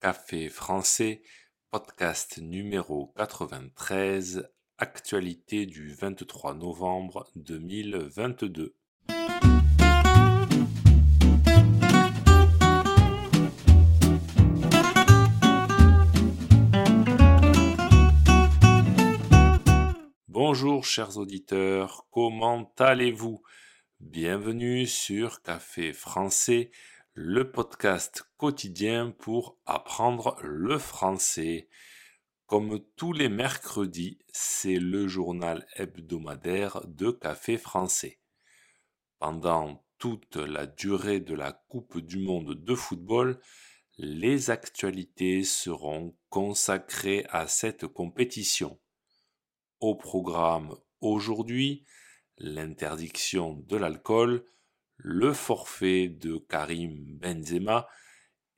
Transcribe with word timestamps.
Café 0.00 0.48
français, 0.48 1.20
podcast 1.70 2.38
numéro 2.38 3.12
93, 3.18 4.48
actualité 4.78 5.66
du 5.66 5.92
23 5.92 6.54
novembre 6.54 7.30
2022. 7.36 8.74
Bonjour 20.28 20.86
chers 20.86 21.18
auditeurs, 21.18 22.06
comment 22.10 22.72
allez-vous? 22.78 23.42
Bienvenue 24.00 24.86
sur 24.86 25.42
Café 25.42 25.92
français, 25.92 26.70
le 27.14 27.50
podcast 27.50 28.24
quotidien 28.36 29.10
pour 29.10 29.58
apprendre 29.66 30.38
le 30.42 30.78
français. 30.78 31.68
Comme 32.46 32.80
tous 32.96 33.12
les 33.12 33.28
mercredis, 33.28 34.18
c'est 34.32 34.78
le 34.78 35.08
journal 35.08 35.66
hebdomadaire 35.74 36.80
de 36.86 37.10
Café 37.10 37.58
français. 37.58 38.20
Pendant 39.18 39.84
toute 39.98 40.36
la 40.36 40.66
durée 40.66 41.20
de 41.20 41.34
la 41.34 41.52
Coupe 41.52 41.98
du 41.98 42.18
monde 42.18 42.54
de 42.54 42.74
football, 42.74 43.40
les 43.98 44.50
actualités 44.50 45.42
seront 45.42 46.16
consacrées 46.28 47.26
à 47.28 47.48
cette 47.48 47.86
compétition. 47.86 48.78
Au 49.80 49.96
programme 49.96 50.76
aujourd'hui, 51.00 51.84
l'interdiction 52.38 53.54
de 53.66 53.76
l'alcool, 53.76 54.44
le 55.02 55.32
forfait 55.32 56.08
de 56.08 56.36
Karim 56.36 57.18
Benzema 57.18 57.88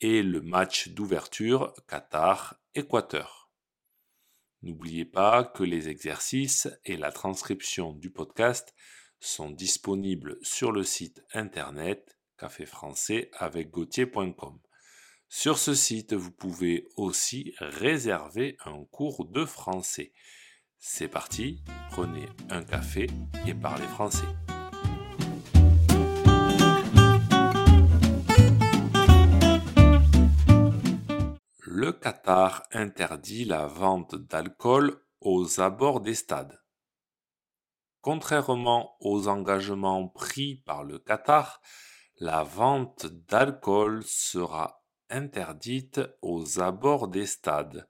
et 0.01 0.23
le 0.23 0.41
match 0.41 0.89
d'ouverture 0.89 1.73
Qatar-Équateur. 1.89 3.51
N'oubliez 4.63 5.05
pas 5.05 5.45
que 5.45 5.63
les 5.63 5.89
exercices 5.89 6.69
et 6.85 6.97
la 6.97 7.13
transcription 7.13 7.93
du 7.93 8.11
podcast 8.11 8.75
sont 9.21 9.51
disponibles 9.51 10.39
sur 10.43 10.73
le 10.73 10.83
site 10.83 11.23
internet 11.33 12.19
café 12.39 12.67
français 12.67 13.31
avec 13.39 13.71
gauthier.com. 13.71 14.59
Sur 15.29 15.59
ce 15.59 15.75
site, 15.75 16.13
vous 16.13 16.33
pouvez 16.33 16.89
aussi 16.97 17.55
réserver 17.59 18.57
un 18.65 18.85
cours 18.85 19.25
de 19.27 19.45
français. 19.45 20.13
C'est 20.79 21.09
parti, 21.09 21.63
prenez 21.91 22.29
un 22.51 22.65
café 22.65 23.07
et 23.47 23.55
parlez 23.55 23.87
français. 23.87 24.27
Le 31.83 31.91
Qatar 31.91 32.63
interdit 32.71 33.45
la 33.45 33.67
vente 33.67 34.15
d'alcool 34.15 35.03
aux 35.21 35.61
abords 35.61 36.01
des 36.01 36.15
stades. 36.15 36.63
Contrairement 38.01 38.97
aux 39.01 39.27
engagements 39.27 40.07
pris 40.07 40.63
par 40.65 40.85
le 40.85 41.01
Qatar, 41.01 41.61
la 42.21 42.45
vente 42.45 43.07
d'alcool 43.07 44.05
sera 44.05 44.85
interdite 45.11 46.01
aux 46.23 46.61
abords 46.61 47.09
des 47.09 47.27
stades. 47.27 47.89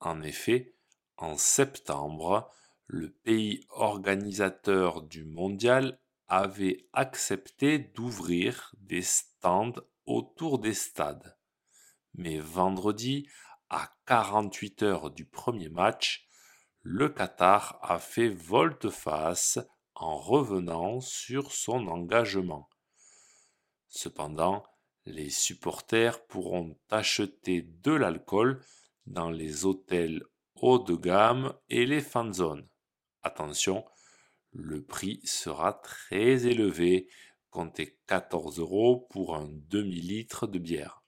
En 0.00 0.20
effet, 0.20 0.74
en 1.16 1.36
septembre, 1.36 2.50
le 2.86 3.12
pays 3.12 3.64
organisateur 3.68 5.02
du 5.02 5.24
mondial 5.24 6.00
avait 6.26 6.88
accepté 6.92 7.78
d'ouvrir 7.78 8.74
des 8.80 9.02
stands 9.02 9.76
autour 10.04 10.58
des 10.58 10.74
stades. 10.74 11.36
Mais 12.14 12.38
vendredi, 12.38 13.28
à 13.70 13.90
48 14.06 14.82
heures 14.82 15.10
du 15.10 15.24
premier 15.24 15.68
match, 15.68 16.28
le 16.82 17.08
Qatar 17.08 17.78
a 17.82 17.98
fait 17.98 18.28
volte-face 18.28 19.58
en 19.94 20.16
revenant 20.16 21.00
sur 21.00 21.52
son 21.52 21.86
engagement. 21.88 22.68
Cependant, 23.88 24.64
les 25.06 25.30
supporters 25.30 26.24
pourront 26.26 26.76
acheter 26.90 27.62
de 27.62 27.92
l'alcool 27.92 28.64
dans 29.06 29.30
les 29.30 29.66
hôtels 29.66 30.22
haut 30.56 30.78
de 30.78 30.94
gamme 30.94 31.54
et 31.68 31.86
les 31.86 32.00
fanzones. 32.00 32.68
Attention, 33.22 33.84
le 34.52 34.82
prix 34.82 35.20
sera 35.24 35.74
très 35.74 36.46
élevé, 36.46 37.08
comptez 37.50 37.98
14 38.06 38.58
euros 38.58 39.06
pour 39.10 39.36
un 39.36 39.48
demi-litre 39.50 40.46
de 40.46 40.58
bière. 40.58 41.03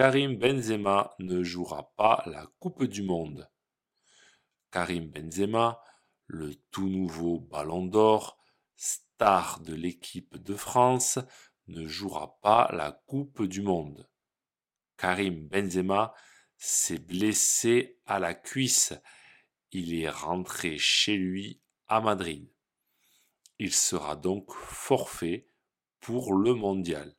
Karim 0.00 0.38
Benzema 0.38 1.14
ne 1.18 1.42
jouera 1.42 1.92
pas 1.94 2.22
la 2.24 2.46
Coupe 2.58 2.84
du 2.84 3.02
Monde. 3.02 3.50
Karim 4.70 5.10
Benzema 5.10 5.78
le 6.24 6.54
tout 6.70 6.88
nouveau 6.88 7.38
Ballon 7.38 7.84
d'Or, 7.84 8.38
star 8.76 9.60
de 9.60 9.74
l'équipe 9.74 10.38
de 10.38 10.54
France, 10.54 11.18
ne 11.66 11.86
jouera 11.86 12.38
pas 12.40 12.70
la 12.72 12.92
Coupe 12.92 13.42
du 13.42 13.60
Monde. 13.60 14.08
Karim 14.96 15.46
Benzema 15.46 16.14
s'est 16.56 16.98
blessé 16.98 18.00
à 18.06 18.18
la 18.18 18.32
cuisse. 18.32 18.94
Il 19.70 19.94
est 19.94 20.08
rentré 20.08 20.78
chez 20.78 21.18
lui 21.18 21.60
à 21.88 22.00
Madrid. 22.00 22.50
Il 23.58 23.74
sera 23.74 24.16
donc 24.16 24.50
forfait 24.50 25.46
pour 26.00 26.32
le 26.32 26.54
mondial. 26.54 27.14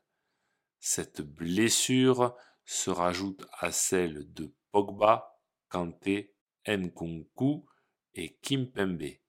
Cette 0.80 1.22
blessure 1.22 2.36
se 2.72 2.90
rajoute 2.90 3.46
à 3.60 3.74
celle 3.74 4.32
de 4.32 4.56
Pogba, 4.72 5.38
Kanté, 5.68 6.34
Nkunku 6.66 7.66
et 8.14 8.38
Kimpembe. 8.42 9.20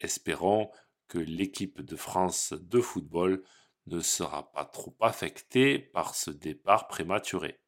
Espérons 0.00 0.70
que 1.08 1.16
l'équipe 1.16 1.80
de 1.80 1.96
France 1.96 2.52
de 2.52 2.80
football 2.82 3.42
ne 3.86 4.00
sera 4.00 4.52
pas 4.52 4.66
trop 4.66 4.94
affectée 5.00 5.78
par 5.78 6.14
ce 6.14 6.30
départ 6.30 6.88
prématuré. 6.88 7.58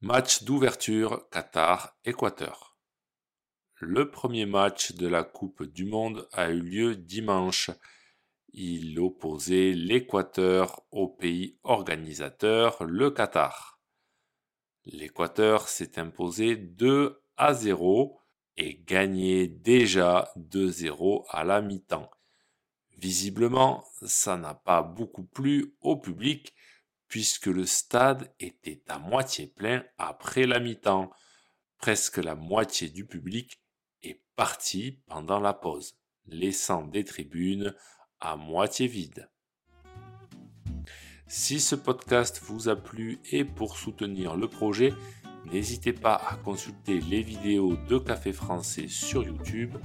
Match 0.00 0.42
d'ouverture 0.42 1.28
Qatar-Équateur. 1.30 2.77
Le 3.80 4.10
premier 4.10 4.46
match 4.46 4.92
de 4.92 5.06
la 5.06 5.22
Coupe 5.22 5.62
du 5.62 5.84
Monde 5.84 6.28
a 6.32 6.50
eu 6.50 6.60
lieu 6.60 6.96
dimanche 6.96 7.70
il 8.52 8.98
opposait 8.98 9.72
l'Équateur 9.72 10.82
au 10.90 11.06
pays 11.06 11.58
organisateur, 11.62 12.82
le 12.84 13.10
Qatar. 13.10 13.80
L'Équateur 14.84 15.68
s'est 15.68 15.98
imposé 15.98 16.56
2 16.56 17.22
à 17.36 17.54
0 17.54 18.18
et 18.56 18.82
gagnait 18.84 19.46
déjà 19.46 20.32
2-0 20.36 21.26
à 21.28 21.44
la 21.44 21.60
mi-temps. 21.60 22.10
Visiblement, 22.96 23.84
ça 24.02 24.36
n'a 24.36 24.54
pas 24.54 24.82
beaucoup 24.82 25.24
plu 25.24 25.76
au 25.80 25.96
public 25.96 26.54
puisque 27.06 27.46
le 27.46 27.64
stade 27.64 28.34
était 28.40 28.82
à 28.88 28.98
moitié 28.98 29.46
plein 29.46 29.84
après 29.98 30.46
la 30.46 30.58
mi-temps. 30.58 31.10
Presque 31.76 32.16
la 32.16 32.34
moitié 32.34 32.88
du 32.88 33.06
public 33.06 33.62
est 34.38 34.44
parti 34.44 34.98
pendant 35.08 35.40
la 35.40 35.52
pause, 35.52 35.96
laissant 36.26 36.84
des 36.84 37.02
tribunes 37.02 37.74
à 38.20 38.36
moitié 38.36 38.86
vide. 38.86 39.28
Si 41.26 41.58
ce 41.58 41.74
podcast 41.74 42.40
vous 42.44 42.68
a 42.68 42.76
plu 42.76 43.18
et 43.32 43.44
pour 43.44 43.76
soutenir 43.76 44.36
le 44.36 44.46
projet, 44.46 44.94
n'hésitez 45.52 45.92
pas 45.92 46.14
à 46.14 46.36
consulter 46.36 47.00
les 47.00 47.20
vidéos 47.20 47.76
de 47.88 47.98
Café 47.98 48.32
Français 48.32 48.86
sur 48.86 49.24
YouTube 49.24 49.76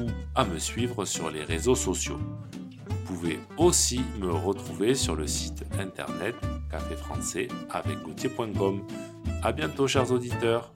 ou 0.00 0.06
à 0.34 0.44
me 0.44 0.58
suivre 0.58 1.04
sur 1.04 1.30
les 1.30 1.44
réseaux 1.44 1.76
sociaux. 1.76 2.18
Vous 2.88 2.96
pouvez 3.04 3.40
aussi 3.58 4.00
me 4.18 4.32
retrouver 4.32 4.94
sur 4.94 5.16
le 5.16 5.26
site 5.26 5.64
internet 5.78 6.34
café 6.70 6.96
français 6.96 7.48
avec 7.68 7.98
A 9.42 9.52
bientôt 9.52 9.86
chers 9.86 10.10
auditeurs 10.10 10.72